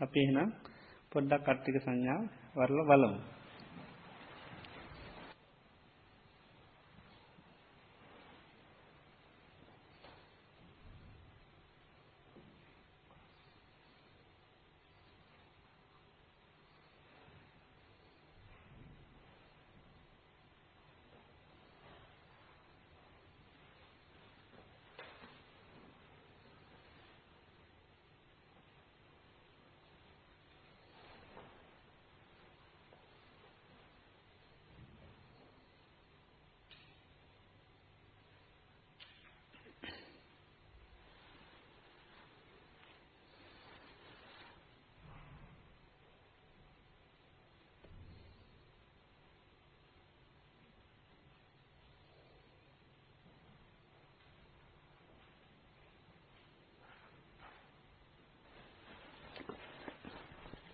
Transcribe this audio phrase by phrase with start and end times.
[0.00, 0.50] අපි එහෙනම්
[1.12, 2.20] පොඩ්ඩක් කට්ටික සංඥා
[2.56, 3.37] වරල බලමු.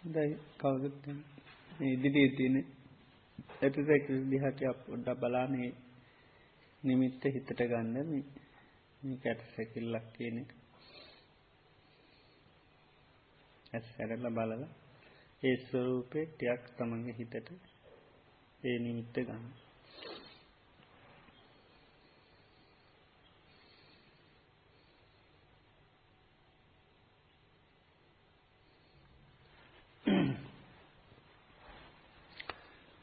[0.04, 1.04] දැයි කවුරුත්
[1.84, 2.56] ඉදිරියේ තියෙන
[3.60, 5.70] ඇතිසැක දිහට පොඩ්ඩක් බලානේ
[6.83, 10.50] නිමිත්ත හිතට ගන්න මේ ඇට සැකිල්ලක් කියන එක.
[13.72, 14.52] ඇස් සැරල බලල
[15.42, 17.48] ඒ ස්වරූපය ටයක් තමන්ගේ හිතට
[18.62, 19.64] ඒ නිමිත්ත ගන්න.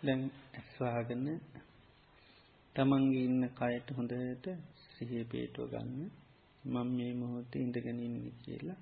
[0.03, 0.21] දැන්
[0.53, 1.25] ඇස්වාගෙන
[2.75, 4.45] තමන්ගේ ඉන්න කයට හොඳට
[4.93, 6.09] සිහිය පේටෝ ගන්න.
[6.63, 8.80] මං මේ මොහොත ඉඳගෙන ඉන්න කියලා.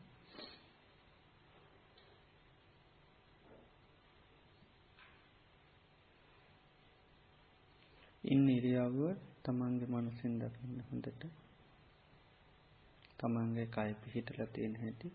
[8.24, 9.00] ඉන්න ඉරියව්ව
[9.44, 11.24] තමන්ගේ මනසින් දකින්න හොඳට.
[13.20, 15.10] තමන්ගේ කය පිහිටල තියෙන හැටි.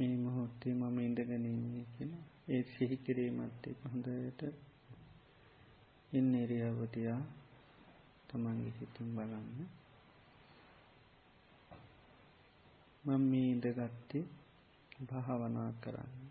[0.00, 2.24] මේ මොහොත්තේ මම ඉඳගෙනන්නේ කියලා.
[2.48, 4.42] ඒ සිහි කිරීමත්තේ හොඳට
[6.12, 7.20] ඉන්න එරියවතියා
[8.28, 9.68] තමන්ගේ හිතින් බලන්න.
[13.04, 14.24] මං මේ ඉඳගත්තේ
[15.06, 16.30] භාවනා කරන්න.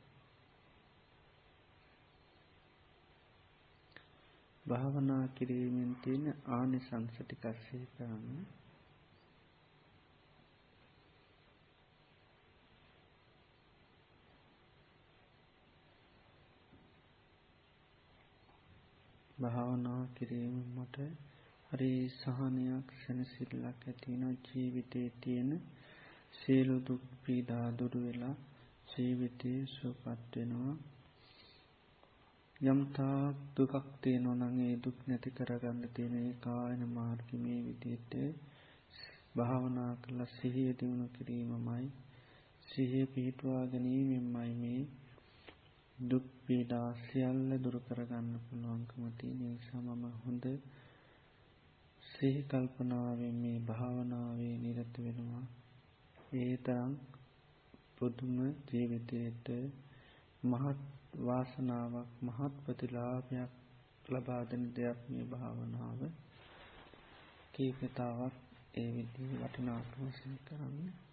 [4.65, 8.47] භාවනා කිරීමෙන් තියෙන ආනිසංසටිකස්සේ කරන්න.
[19.39, 20.97] භාවනා කිරීම මට
[21.69, 25.51] හරි සහනයක් සැනසිල්ලක් ඇතින ජීවිතේ තියෙන
[26.35, 28.35] සියලු දුක් පීඩා දුරු වෙලා
[28.89, 30.75] ජීවිතය සුපත්වෙනවා
[32.61, 33.19] යම්තා
[33.55, 38.13] දුකක් තියෙනො නගේ දුක් නැති කරගන්න තියෙන කායන මාර්ගමේ විදියට
[39.35, 41.85] භාවනා කළ සිහිය දියුණු කිරීමමයි
[42.67, 44.81] සිහිය පිහිටවා ගැනීමෙන්මයි මේ
[45.99, 50.45] දුක් පීඩා සියල්ල දුරු කරගන්න පුළුවන්කමති නිසා මම හොඳ
[52.03, 55.45] සිහි කල්පනාවෙන් මේ භාවනාවේ නිරත වෙනවා.
[56.33, 56.93] ඒ තරම්
[57.95, 59.47] පුදුම ජීවිතයට
[60.43, 60.79] මහත්
[61.21, 63.51] වාසනාවක් මහත් ප්‍රතිලාභයක්
[64.09, 65.99] ලබාදන දෙයක් මේ භාවනාව.
[67.53, 68.35] කීපතාවක්
[68.73, 71.08] ඒ විදිී වටිනාකමසය කරන්න.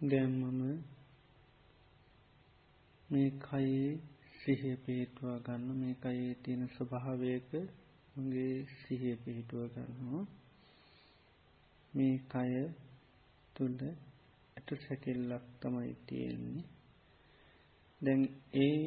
[0.00, 0.60] දැම්මම
[3.08, 3.88] මේ කයේ
[4.40, 7.50] සිහිය පිහිටුවා ගන්න මේ කයේ තියෙන ස්වභාවයක
[8.16, 10.24] මගේ සිහිය පිහිටුව ගන්නවා.
[11.92, 12.52] මේ කය
[13.54, 13.80] තුළ
[14.56, 16.68] ඇට සැකිල්ලක් තමයි තියෙන්නේ.
[18.00, 18.22] දැන්
[18.58, 18.84] ඒ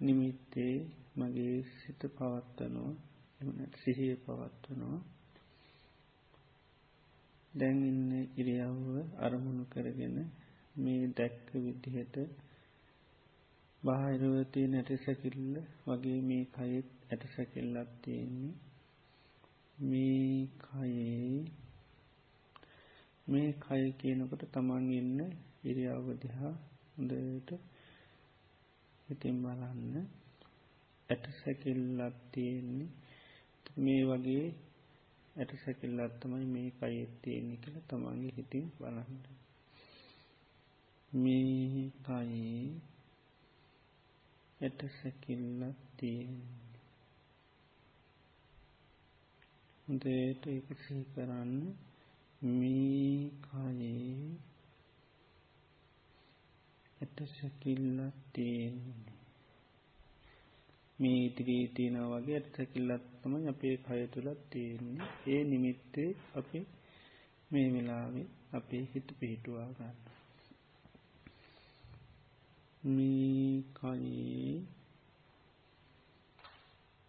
[0.00, 0.74] නිමිත්තේ
[1.16, 2.92] මගේ සිත පවත්වනවා
[3.40, 5.00] එමනත් සිහිය පවත්වනවා.
[7.54, 10.16] දැන් ඉන්න ඉරියව්ව අරමුණු කරගෙන
[10.76, 12.16] මේ දැක්ක විදිහට
[13.82, 15.54] බාහිරවතිය නැට සැකිල්ල
[15.86, 18.54] වගේ මේ කයෙත් ඇට සැකිල්ලක් තියෙන්නේ.
[19.78, 21.44] මේ කයේ
[23.26, 25.18] මේ කය කියනකොට තමන් ඉන්න
[25.64, 26.54] ඉරියව්ව දිහා
[26.94, 27.50] හොඳට
[29.08, 29.94] ඉතින් බලන්න.
[31.08, 32.90] ඇට සැකිල්ලක් තියෙන්නේ.
[33.76, 34.46] මේ වගේ
[35.36, 39.22] ඇට සැකිල්ලත් තමයි මේ කයෙත්තයෙන්නේ කළ තමන්ගේ හිතින් බලන්න.
[41.12, 42.64] මේ කයේ
[44.60, 46.82] ඇට සැකිල්ලත් තියෙන්නේ.
[49.86, 51.54] හොඳට එකසී කරන්න
[52.42, 54.36] මේ කයේ
[57.00, 59.11] ඇට සැකිල්ලත් තියෙන්නේ.
[60.98, 65.08] මේ ඉතිරී තියෙන වගේ ඇත් සැකිල්ලත්තම අපේ කය තුළත් තියෙන්නේ.
[65.26, 66.60] ඒ නිමිත්තේ අපි
[67.50, 69.96] මේ වෙලාවේ අපේ හිත පිහිටුවා ගන්න.
[72.82, 74.54] මේ කයේ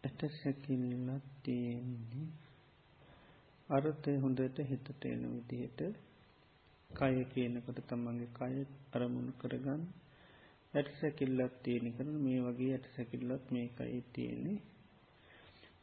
[0.03, 2.25] ඇට සැකිල්ලත් තියෙන්නේ.
[3.69, 5.81] අරතය හොඳට හිතට එන විදිහට
[6.91, 8.55] කය කියනකොට තමන්ගේ කය
[8.93, 9.83] අරමුණු කරගන්න.
[10.73, 14.59] ඇට සැකිල්ලත් තියෙන කරන මේ වගේ ඇට සැකිල්ලත් මේ කයි තියෙන්නේ.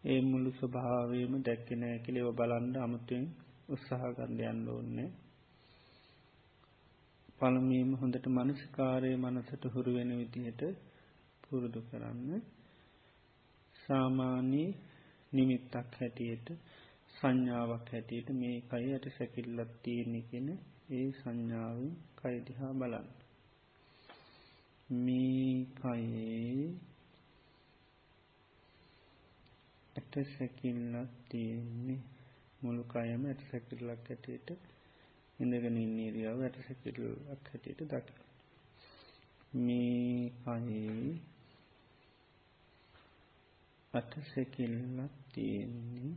[0.05, 3.27] ඒ මුළු ස්වභාවයම දැක්කෙනෑ කෙලෙව බලන්ඩ අමුතුවෙන්
[3.69, 5.11] උත්සාහකරන්න යන්න ඕන්නේ
[7.39, 10.63] පළමීම හොඳට මනසිකාරය මනසට හුරු වෙන විදිහට
[11.43, 12.43] පුරුදු කරන්න.
[13.77, 14.69] සාමාන්‍යී
[15.33, 16.49] නිමිත්තක් හැටියට
[17.15, 20.49] සංඥාවක් හැටියට මේ කයි ඇයට සැකිල්ලත් තියෙන්නේ කෙන
[20.91, 23.19] ඒ සංඥාවෙන් කයිදිහා බලන්න.
[24.91, 26.75] මේ කයේ
[29.97, 32.01] ඇට සැකිල්ලක් තියෙන්නේ.
[32.63, 34.49] මුළු කයම ඇට සැකිල්ලක් ඇටයට
[35.39, 38.09] ඉඳගෙන ඉන්නේරියාව ඇට සැකිල්ලක් හැටියට දක.
[39.59, 41.13] මේ කයේ
[43.95, 46.11] අට සැකිල්ලක් තියෙන්නේ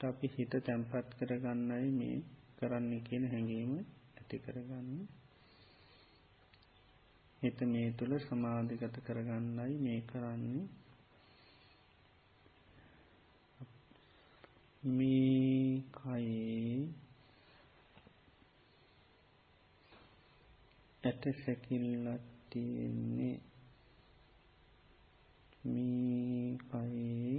[0.00, 2.16] අපි හිත තැන්පත් කරගන්නයි මේ
[2.58, 3.72] කරන්න කියන හැඟීම
[4.16, 4.90] ඇති කරගන්න.
[7.42, 10.64] හිත මේ තුළ සමාධිගත කරගන්නයි මේ කරන්නේ.
[14.88, 16.88] මේ කයේ
[21.04, 23.36] ඇට සැකිල්ලත් තියෙන්නේ.
[25.64, 27.38] මේ කයේ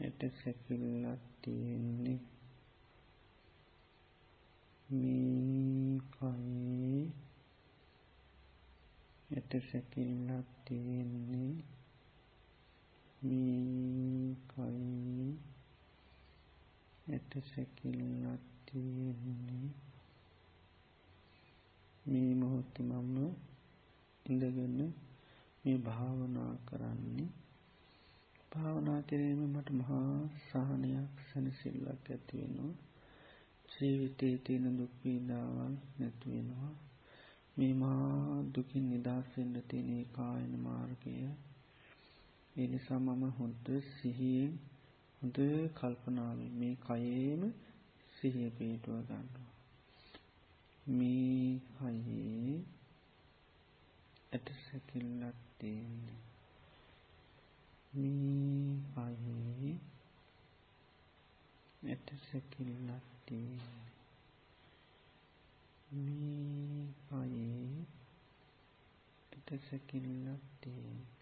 [0.00, 2.18] ඇට සැකිල්ලත් තියෙන්නේ.
[4.88, 7.27] මේ කයේ
[9.38, 11.52] ඇට සැකිල්ලත් තියෙන්නේ.
[13.22, 15.26] මේ කයේ
[17.06, 19.68] ඇට සැකිල්ලත් තියෙන්නේ.
[22.06, 23.16] මේ මොහොත්ති මම
[24.26, 24.80] ඉඳගන්න
[25.64, 27.28] මේ භාවනා කරන්නේ.
[28.52, 30.12] භාවනා කිරීම මට මහා
[30.42, 32.74] සහනයක් සැනසිල්ලක් ඇතිවෙනවා
[33.72, 36.87] ජීවිතයේ තියෙන දුක්පීඩාවල් නැත්වෙනවා
[37.58, 41.14] මේ මා දුකින් නිදස්සෙන්ට තියෙනේ කායන මාර්ගය.
[42.56, 44.52] එනිසා මම හොද්ද සිහියෙන්
[45.22, 45.38] හොඳ
[45.74, 47.42] කල්පනාව මේ කයේම
[48.16, 49.52] සිහිය පේටුව ගන්නවා.
[50.90, 52.54] මේ කයේ
[54.32, 56.20] ඇට සැකිල්ලක් තියෙන්නේ
[57.94, 59.74] මේ කයේ
[61.82, 63.84] ඇට සැකිල්ලක් තියෙන්නේ
[65.88, 67.86] මේ කයේ
[69.32, 71.18] ඇට සැකිල්ලක් තියෙන්නේ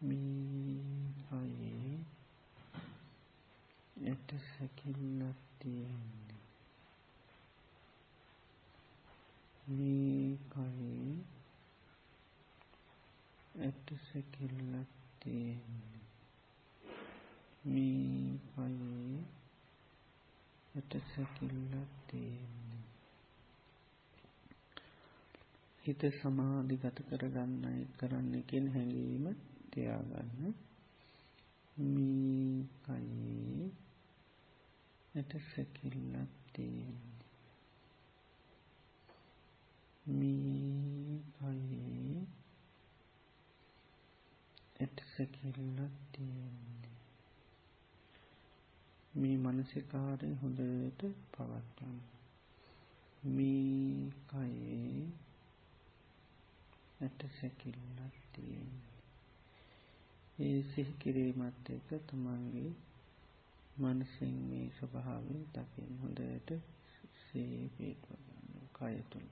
[0.00, 1.98] මේ කයේ
[4.06, 6.42] ඇට සැකිල්ලක් තියෙන්නේ.
[9.68, 11.16] මේ කයේ
[13.60, 14.88] ඇට සැකිල්ලක්
[15.20, 16.02] තියෙන්නේ.
[17.64, 19.24] මේ කයේ
[20.74, 22.45] ඇට සැකිල්ලක් තියෙන්නේ.
[25.86, 29.26] හිත සමාධිගත කරගන්නයි කරන්න එකෙන් හැඟීම
[29.72, 30.54] තියාගන්න.
[31.76, 33.66] මේ කයේ
[35.14, 37.28] ඇට සැකිල්ලක් තියෙන්නේ.
[40.06, 42.26] මේ කයේ
[44.80, 46.96] ඇට සැකිල්ලක් තියෙන්නේ.
[49.14, 52.00] මේ මනසිකාරය හොඳට පවත්වන්න.
[53.22, 55.25] මේ කයේ
[57.00, 58.94] ඇට සැකිල්ලක් තියෙන්නේ
[60.38, 62.70] ඒ සිහිකිරීමත් එක තමන්ගේ
[63.76, 66.50] මනසින් මේ ස්වභාවය දකිින් හොඳට
[67.22, 69.30] සේ පේටවගන්න කය තුළ.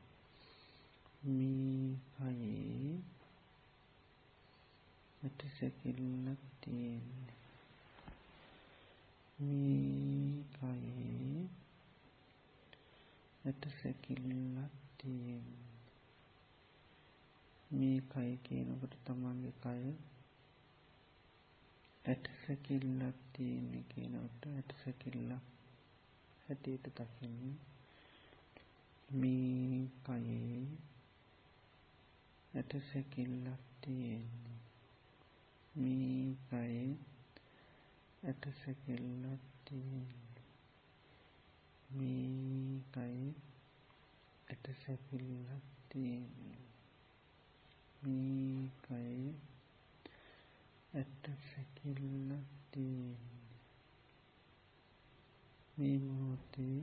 [1.27, 2.95] මේ කයේ
[5.23, 7.37] ඇට සැකිල්ලක් තියෙන්නේ
[9.39, 11.45] මේ කයේ
[13.45, 15.64] ඇට සැකිල්ලක් තියෙන්නේ
[17.79, 19.83] මේ කය කියනකට තමන්ගේ කය
[22.05, 25.45] ඇට සැකිල්ලක් තියෙන්නේ කියනට ඇට සැකිල්ලක්
[26.45, 27.41] හැටියට දකින්න
[29.11, 30.63] මේ කයේ
[32.55, 32.73] ඇට
[38.59, 40.47] සැකිල්ලක් තියෙන්නේ.
[41.95, 43.35] මේ කයේ
[44.49, 46.64] ඇට සැකිල්ලක් තියෙන්නේ.
[48.07, 49.35] මේ කය
[50.93, 53.61] ඇත්ත සැකිල්ලක් තියෙන්නේ.
[55.77, 56.79] මේ මොහොතේ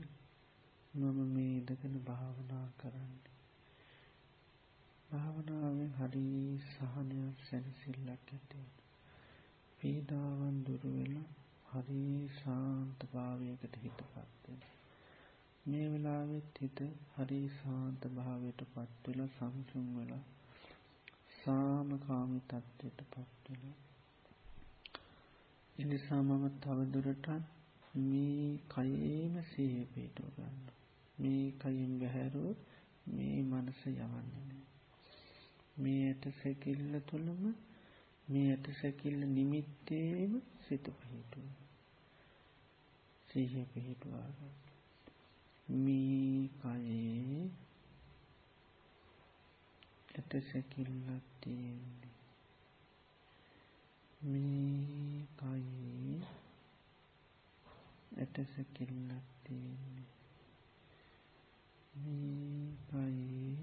[0.93, 3.35] මම මේ ඉඳගෙන භාවනා කරන්නේ.
[5.09, 6.25] භාවනාවෙන් හරි
[6.65, 8.61] සහනයක් සැනසෙල්ලක් ඇති
[9.79, 11.29] පීඩාවන් දුරු වෙලා
[11.71, 12.03] හරි
[12.35, 14.11] ශාන්ත භාවයකට හිතපත්
[14.43, 14.75] වෙනවා.
[15.65, 16.79] මේ වෙලාවෙත් හිත
[17.13, 20.23] හරි ශාන්ත භාවයට පත් වෙලා සංසුන් වෙලා
[21.45, 23.77] සාමකාමි තත්ත්වයට පත්වෙලා.
[25.75, 27.27] එනිසා මම තවදුරටත්
[27.95, 30.60] මේ කයේම සහය පේටෝ ගන්න.
[31.19, 32.60] මේ කයින් බැහැරුවත්
[33.07, 34.51] මේ මනස යවන්නන.
[35.77, 37.41] මේ ඇට සැකිල්ල තුළම
[38.27, 41.50] මේ ඇට සැකිල්ල නිමිත්තේම සිත පිහිටුව.
[43.29, 44.38] සීහ පිහිටවාග.
[45.67, 47.50] මේ කයේ
[50.15, 52.15] ඇට සැකිල්ලක් තියෙන්නේ.
[54.22, 56.18] මේ කයේ
[58.18, 60.08] ඇට සැකිල්ලක් තියෙන්නේ.
[61.96, 63.56] මේ කයේ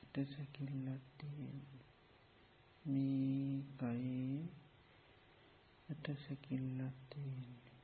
[0.00, 1.84] ඇට සැකිල්ලක් තියෙන්නේ.
[2.86, 4.42] මේ කයේ
[5.88, 7.78] ඇට සැකිල්ලක් තියෙන්නේ.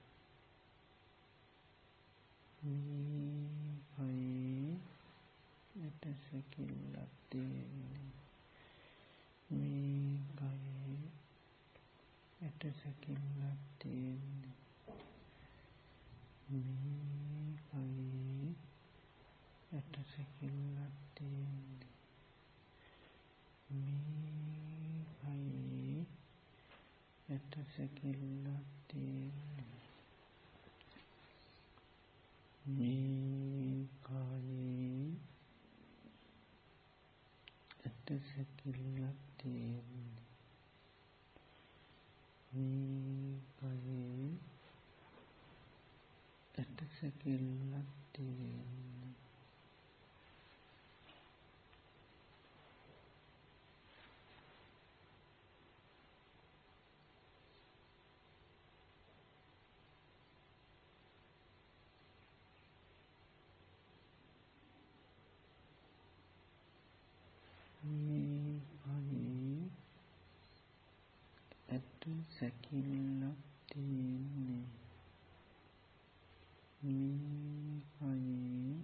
[2.63, 4.79] මේ කයේ
[5.83, 6.05] ඇට
[6.37, 8.13] සැකිල්ලක් තියෙන්නේ.
[9.51, 10.99] මේ කයේ
[12.43, 14.46] ඇට සැකිල්ලක් තියෙන්නේ.
[38.77, 39.96] පින්වත් දේව
[72.07, 74.67] සැකිල්ලක් තියෙන්නේ.
[76.83, 78.77] මේ කයේ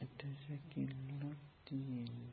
[0.00, 2.32] ඇට සැකිල්ලක් තියෙන්නේ.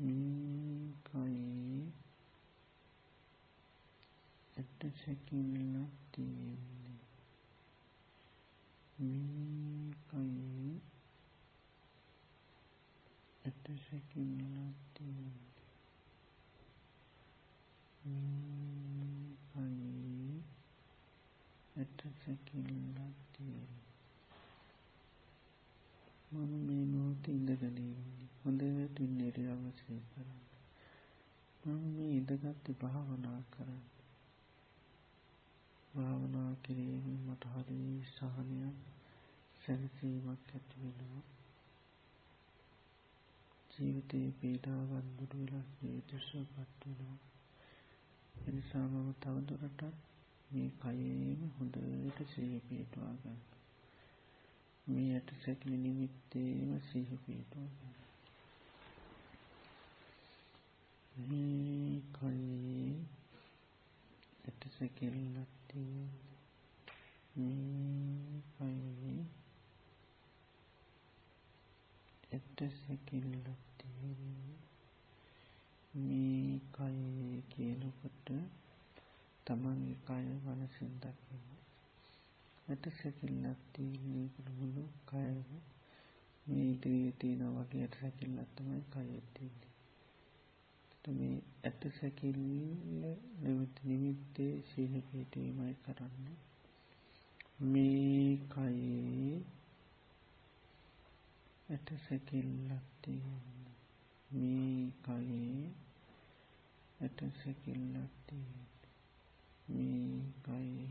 [0.00, 1.82] මේ කයේ
[4.56, 7.00] ඇට සැකිල්ලක් තියෙන්නේ.
[9.00, 10.80] මේ කයේ
[13.44, 15.46] ඇට සැකිල්ලක් තියෙන්නේ.
[18.06, 20.42] මේ කයේ
[21.76, 23.82] ඇට සැකිල්ලක් තියෙන්නේ.
[26.30, 28.26] මම මේ මොහොතේ ඉඳගෙන ඉන්නේ.
[28.40, 30.40] හොඳට ඉන්නේ අවශ්‍ය කරන්න.
[31.64, 33.84] මම මේ ඉඳගත්තු භාවනා කරන්න.
[35.94, 37.78] භාවනා කිරීමෙන් මට හරි
[38.08, 38.76] සහනයක්
[39.62, 41.22] සැනසීමක් ඇති වෙනවා.
[43.70, 47.18] ජීවිතයේ පීඩාවන් දුරු වෙලා ජීවිතය සුවපත් වෙනවා.
[48.46, 49.82] එනිසා මම තවදුරටත්
[50.50, 53.40] මේ කයේම හොඳට සිහිය පිහිටුවා ගන්න.
[54.86, 57.96] මේ ඇට සැකිලි නිමිත්තේම සිහිය පිහිටුවා ගන්න.
[61.28, 62.92] මේ කයේ
[64.44, 66.10] ඇට සැකිල්ලක් තියෙන්නේ.
[67.36, 69.16] මේ කයේ
[72.32, 73.48] ඇට සැකිල්ලක්
[73.78, 74.56] තියෙන්නේ.
[75.94, 78.55] මේ කයේ කියනකොට
[79.46, 81.46] තමන්ගේ කය මනසින් දකින්න.
[82.68, 85.38] ඇට සැකිල්ලක් තියෙන්නේ මුළු කයම
[86.46, 89.74] මේ ඉදිරියේ තියෙන වගේ ඇට සැකිල්ලක් තමයි කයේ තියෙන්නේ.
[91.14, 92.42] මේ ඇට සැකිල්ල
[93.40, 96.26] නැමති නිමිත්තේ සීහ පිහිටීමයි කරන්න.
[97.62, 99.34] මේ කයේ
[101.70, 103.76] ඇට සැකිල්ලක් තියෙන්නේ.
[104.32, 105.70] මේ කයේ
[107.00, 108.65] ඇට සැකිල්ලක් තියෙන්නේ.
[109.68, 110.88] මේ කයේ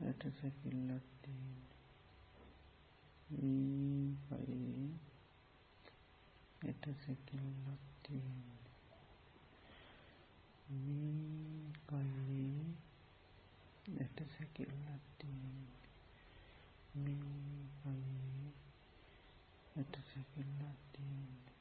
[0.00, 1.76] ඇට සැකිල්ලක් තියෙන්නේ.
[3.30, 4.88] මේ කයේ
[6.62, 8.70] ඇට සැකිල්ලක් තියෙන්නේ.
[10.70, 12.64] මේ කයේ
[14.00, 15.88] ඇට සැකිල්ලක් තියෙන්නේ.
[16.94, 17.16] මේ
[17.82, 18.52] කයේ
[19.76, 21.54] ඇට සැකිල්ලක් තියෙන්නේ.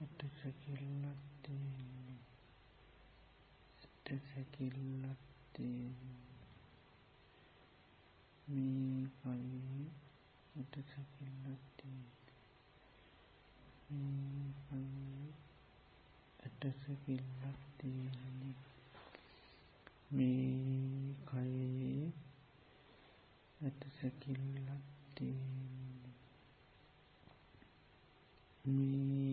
[0.00, 1.18] ඇට සැකිල්ලක්
[4.56, 5.20] කිල්ලක්
[8.48, 9.86] මේ කයේ
[10.54, 11.62] උට සැකිල්ලක්
[13.90, 15.28] මේ කයේ
[16.40, 18.54] ඇට සැකිල්ලක් තියෙන්නේ
[20.10, 22.12] මේ කයේ
[23.60, 24.84] ඇට සැකිල්ලක්
[25.14, 26.14] තියෙන්නේ
[28.66, 29.25] මේ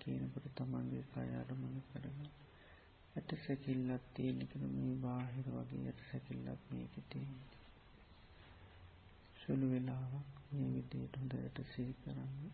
[0.00, 2.30] කියනකට තමන්ගේ කය අරමණ කරගන්න
[3.16, 7.58] ඇට සැකිල්ලක් තියෙනකෙන මේ බාහිර වගේ ඇට සැකිල්ලක් මේක තියෙන්නේ.
[9.40, 12.50] සුළු වෙලාවක් මේ විදියට හොඳට සිහි කරන්න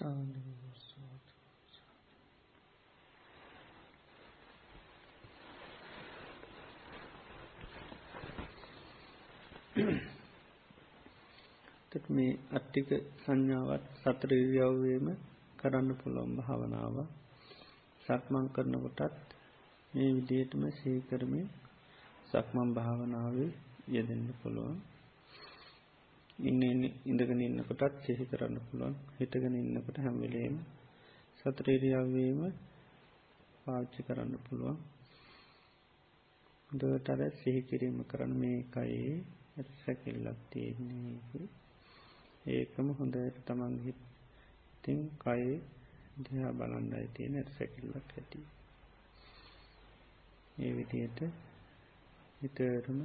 [0.00, 1.28] සාධසාධ
[11.90, 15.06] තත් මේ අට්ටික සංඥාවත් සතර ඉරියව්වේම
[15.58, 16.96] කරන්න පුළුවන් භාවනාව.
[18.00, 19.28] සක්මං කරනකොටත්
[19.92, 21.48] මේ විදියටම සීකරමින්
[22.30, 23.50] සක්මන් භාවනාවේ
[23.88, 24.78] යෙදෙන්න්න පුළුවන්.
[26.42, 26.62] ඉන්න
[27.04, 28.94] ඉඳගෙන ඉන්නකොටත් සිහි කරන්න පුළුවන්.
[29.16, 30.56] හිටගෙන ඉන්නකොට හැමිලේම
[31.38, 32.40] සතරේරියාවේම
[33.62, 34.78] පාච්චි කරන්න පුළුවන්.
[36.70, 39.14] දටර සිහි කිරීම කරන මේ කයේ
[39.56, 41.44] ඇසැකිල්ලක් තියෙන්නේ
[42.48, 45.56] ඒකම හොඳට තමන් හිතින් කයේ
[46.22, 48.40] දිහා බලන්ඩයි තියෙන ඇසැකිල්ලක් ඇති.
[50.56, 51.20] ඒ විදියට
[52.40, 53.00] හිතරම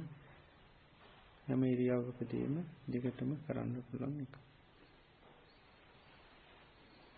[1.46, 2.54] හැම ඉරියාවකදීම
[2.88, 4.34] දිගටම කරන්න පුළන් එක.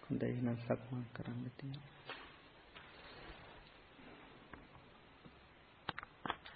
[0.02, 1.97] හොඳයි නම් සක්මන් කරන්න තියෙන